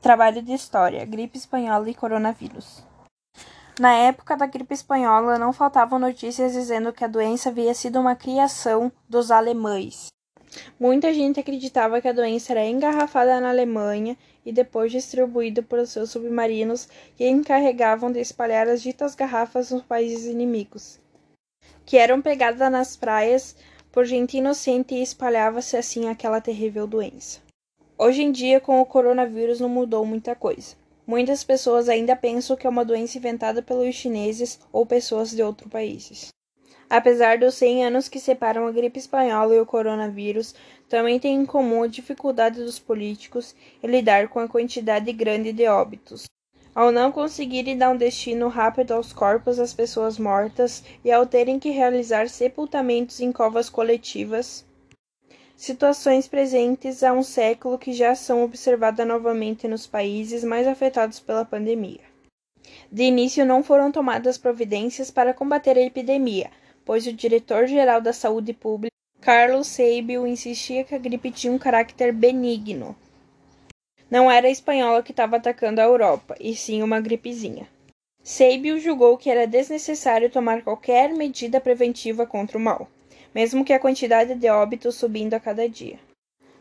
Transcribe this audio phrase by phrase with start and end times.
[0.00, 2.84] Trabalho de História: Gripe Espanhola e Coronavírus.
[3.80, 8.14] Na época da gripe espanhola, não faltavam notícias dizendo que a doença havia sido uma
[8.14, 10.06] criação dos alemães.
[10.78, 14.16] Muita gente acreditava que a doença era engarrafada na Alemanha
[14.46, 20.26] e depois distribuída por seus submarinos que encarregavam de espalhar as ditas garrafas nos países
[20.26, 21.00] inimigos,
[21.84, 23.56] que eram pegadas nas praias
[23.90, 27.47] por gente inocente e espalhava-se assim aquela terrível doença.
[28.00, 30.76] Hoje em dia, com o coronavírus, não mudou muita coisa.
[31.04, 35.68] Muitas pessoas ainda pensam que é uma doença inventada pelos chineses ou pessoas de outros
[35.68, 36.28] países.
[36.88, 40.54] Apesar dos 100 anos que separam a gripe espanhola e o coronavírus,
[40.88, 45.66] também tem em comum a dificuldade dos políticos em lidar com a quantidade grande de
[45.66, 46.26] óbitos.
[46.72, 51.58] Ao não conseguirem dar um destino rápido aos corpos das pessoas mortas e ao terem
[51.58, 54.64] que realizar sepultamentos em covas coletivas,
[55.58, 61.44] situações presentes há um século que já são observadas novamente nos países mais afetados pela
[61.44, 62.00] pandemia.
[62.92, 66.48] De início, não foram tomadas providências para combater a epidemia,
[66.84, 72.12] pois o diretor-geral da Saúde Pública, Carlos Seibel, insistia que a gripe tinha um caráter
[72.12, 72.94] benigno.
[74.08, 77.66] Não era a espanhola que estava atacando a Europa, e sim uma gripezinha.
[78.22, 82.88] Seibel julgou que era desnecessário tomar qualquer medida preventiva contra o mal
[83.34, 85.98] mesmo que a quantidade de óbitos subindo a cada dia.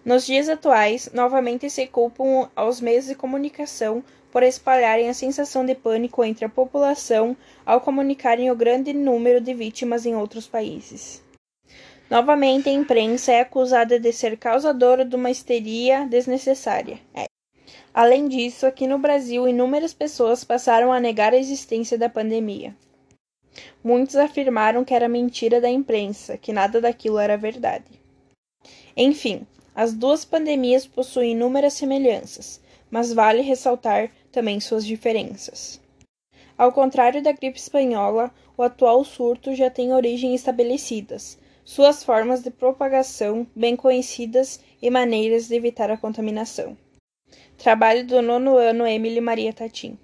[0.05, 5.75] Nos dias atuais, novamente se culpam aos meios de comunicação por espalharem a sensação de
[5.75, 11.21] pânico entre a população ao comunicarem o grande número de vítimas em outros países.
[12.09, 16.99] Novamente, a imprensa é acusada de ser causadora de uma histeria desnecessária.
[17.13, 17.25] É.
[17.93, 22.73] Além disso, aqui no Brasil, inúmeras pessoas passaram a negar a existência da pandemia.
[23.83, 27.99] Muitos afirmaram que era mentira da imprensa, que nada daquilo era verdade.
[28.95, 35.79] Enfim, as duas pandemias possuem inúmeras semelhanças, mas vale ressaltar também suas diferenças.
[36.57, 42.49] Ao contrário da gripe espanhola, o atual surto já tem origem estabelecidas, suas formas de
[42.49, 46.75] propagação bem conhecidas e maneiras de evitar a contaminação.
[47.57, 49.99] Trabalho do nono ano Emily Maria Tatim.